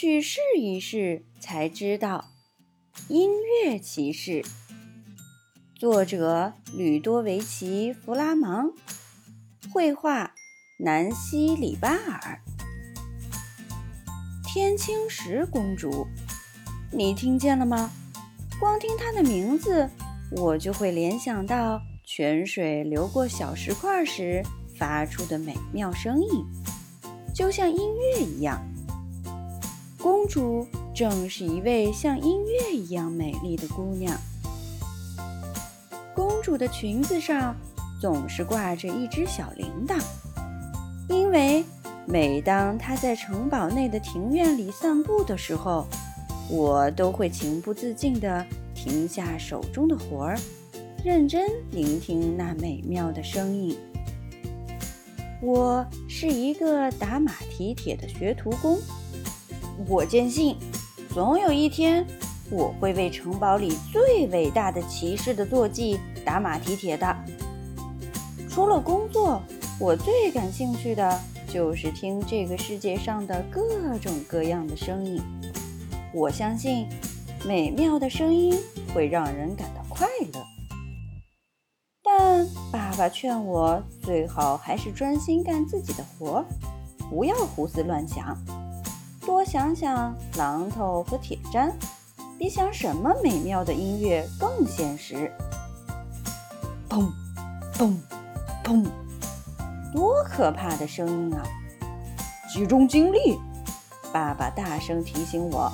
[0.00, 2.30] 去试一试才知道。
[3.08, 4.42] 音乐骑士，
[5.78, 8.72] 作者吕多维奇·弗拉芒，
[9.70, 10.32] 绘画
[10.78, 12.40] 南希·里巴尔。
[14.42, 16.06] 天青石公主，
[16.90, 17.90] 你听见了吗？
[18.58, 19.86] 光听她的名字，
[20.34, 24.42] 我就会联想到泉水流过小石块时
[24.78, 26.46] 发出的美妙声音，
[27.34, 28.66] 就像音乐一样。
[30.02, 34.16] 公主正是一位像音乐一样美丽的姑娘。
[36.14, 37.54] 公主的裙子上
[38.00, 40.02] 总是挂着一只小铃铛，
[41.08, 41.62] 因为
[42.06, 45.86] 每当她在城堡内的庭院里散步的时候，
[46.48, 50.38] 我都会情不自禁地停下手中的活儿，
[51.04, 53.76] 认真聆听那美妙的声音。
[55.42, 58.78] 我是一个打马蹄铁的学徒工。
[59.88, 60.56] 我坚信，
[61.12, 62.06] 总有一天，
[62.50, 67.16] 我会为城堡里最伟大的骑士的坐骑打马蹄铁的。
[68.48, 69.40] 除了工作，
[69.78, 75.20] 我最感兴趣的就是听这个世界上的各种各样的声音。
[76.12, 76.86] 我相信，
[77.46, 78.54] 美妙的声音
[78.94, 80.44] 会让人感到快乐。
[82.02, 86.44] 但爸爸劝我，最好还是专心干自己的活，
[87.08, 88.36] 不要胡思乱想。
[89.30, 91.70] 多想想榔头和铁砧，
[92.36, 95.30] 比想什么美妙的音乐更现实。
[96.88, 97.08] 砰，
[97.72, 97.94] 砰，
[98.64, 98.84] 砰，
[99.94, 101.44] 多可怕的声音啊！
[102.52, 103.38] 集中精力，
[104.12, 105.70] 爸爸大声提醒我，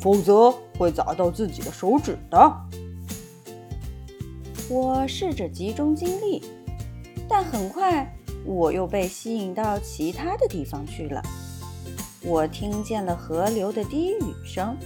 [0.00, 2.56] 否则会砸到自己的手指的。
[4.70, 6.42] 我试着集中精力，
[7.28, 8.10] 但很快
[8.46, 11.22] 我又被吸引到其他的地方去了。
[12.22, 14.76] 我听见了河流的低语声，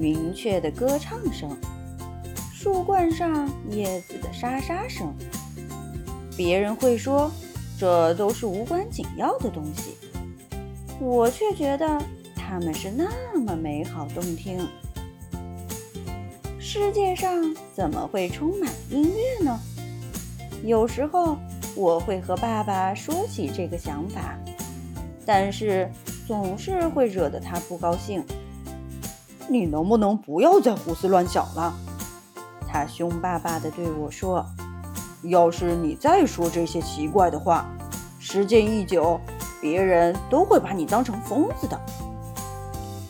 [0.00, 1.56] 云雀的歌唱声，
[2.52, 5.14] 树冠上叶子的沙沙声。
[6.36, 7.30] 别人会说
[7.78, 9.96] 这都是无关紧要的东西，
[11.00, 12.02] 我却觉得
[12.34, 14.66] 它们是那么美好动听。
[16.58, 19.60] 世界上怎么会充满音乐呢？
[20.64, 21.38] 有时候
[21.76, 24.36] 我会和爸爸说起这个想法，
[25.24, 25.88] 但是。
[26.26, 28.24] 总是会惹得他不高兴。
[29.48, 31.72] 你能不能不要再胡思乱想了？
[32.66, 34.44] 他凶巴巴地对我说
[35.22, 37.66] ：“要是你再说这些奇怪的话，
[38.18, 39.20] 时间一久，
[39.60, 41.80] 别人都会把你当成疯子的。”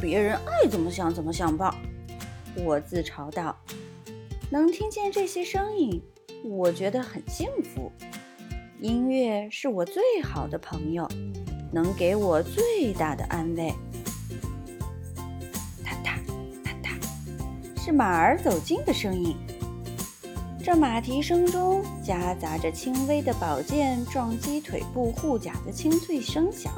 [0.00, 1.74] 别人爱怎么想怎么想吧，
[2.56, 3.56] 我自嘲道。
[4.50, 6.02] 能听见这些声音，
[6.44, 7.90] 我觉得很幸福。
[8.80, 11.08] 音乐是我最好的朋友。
[11.74, 13.74] 能给我最大的安慰。
[15.82, 16.16] 踏踏
[16.62, 16.96] 踏踏，
[17.76, 19.36] 是马儿走近的声音。
[20.62, 26.72] 这马蹄声中夹杂着轻微的宝剑撞击腿部护甲的清脆声响。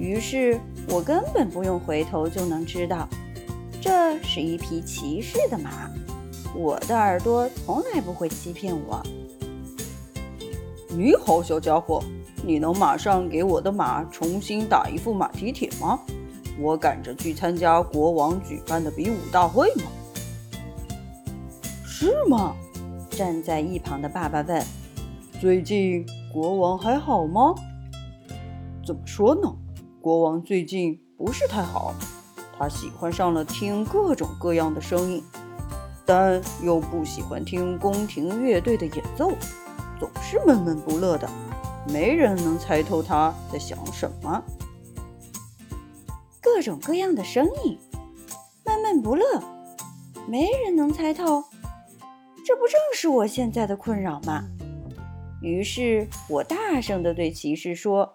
[0.00, 0.58] 于是
[0.88, 3.06] 我根本不用回头就能知道，
[3.78, 5.90] 这是一匹骑士的马。
[6.54, 9.02] 我的耳朵从来不会欺骗我。
[10.88, 12.02] 你好，小家伙。
[12.46, 15.98] 你能马上给我的马重新打一副马蹄铁吗？
[16.60, 19.82] 我赶着去参加国王举办的比武大会吗？
[21.84, 22.54] 是吗？
[23.10, 24.64] 站在一旁的爸爸问。
[25.40, 27.52] 最近国王还好吗？
[28.86, 29.52] 怎么说呢？
[30.00, 31.92] 国王最近不是太好。
[32.56, 35.20] 他喜欢上了听各种各样的声音，
[36.06, 39.32] 但又不喜欢听宫廷乐队的演奏，
[39.98, 41.28] 总是闷闷不乐的。
[41.88, 44.42] 没人能猜透他在想什么。
[46.40, 47.78] 各种各样的声音，
[48.64, 49.24] 闷闷不乐，
[50.26, 51.44] 没人能猜透。
[52.44, 54.44] 这不正是我现在的困扰吗？
[55.42, 58.14] 于是我大声地对骑士说：“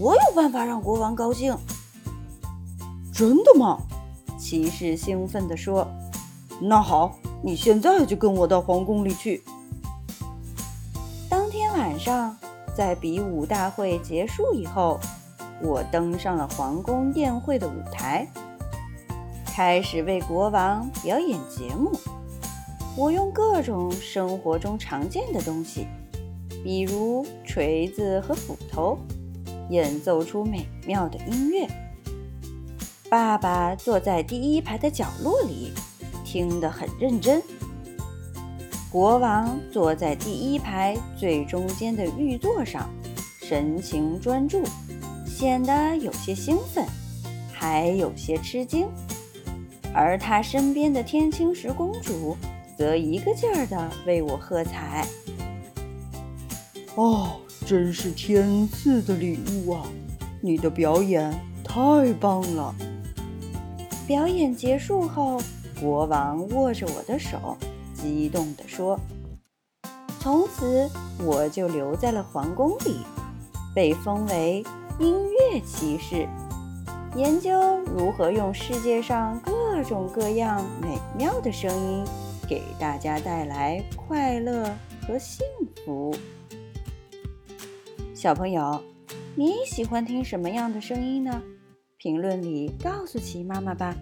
[0.00, 1.56] 我有办法让国王高兴。”
[3.12, 3.78] 真的吗？
[4.38, 5.86] 骑士兴奋地说
[6.62, 9.42] ：“那好，你现在就跟我到皇宫里去。”
[11.28, 12.36] 当天晚上。
[12.78, 15.00] 在比武大会结束以后，
[15.60, 18.24] 我登上了皇宫宴会的舞台，
[19.44, 21.90] 开始为国王表演节目。
[22.96, 25.88] 我用各种生活中常见的东西，
[26.62, 28.96] 比如锤子和斧头，
[29.70, 31.66] 演奏出美妙的音乐。
[33.10, 35.72] 爸爸坐在第一排的角落里，
[36.24, 37.42] 听得很认真。
[38.98, 42.90] 国王坐在第一排最中间的玉座上，
[43.40, 44.60] 神情专注，
[45.24, 46.84] 显得有些兴奋，
[47.52, 48.88] 还还有些吃惊，
[49.94, 52.36] 而他身边的天青石公主
[52.76, 55.06] 则一个劲儿地为我喝彩。
[56.96, 59.86] 哦，真是天赐的礼物啊！
[60.40, 62.74] 你的表演太棒了。
[64.08, 65.40] 表演结束后，
[65.80, 67.56] 国王握着我的手，
[68.00, 68.98] 激动地说
[70.20, 70.88] ：“从此
[71.24, 73.00] 我就留在了皇宫里，
[73.74, 74.64] 被封为
[75.00, 76.28] 音乐骑士，
[77.16, 82.04] 研究如何用世界上各种各样美妙的声音，
[82.48, 84.64] 给大家带来快乐
[85.06, 85.44] 和幸
[85.84, 86.14] 福。”
[88.14, 88.80] 小朋友，
[89.34, 91.42] 你喜欢听什么样的声音呢？
[91.96, 93.94] 评论里告诉琪妈妈吧。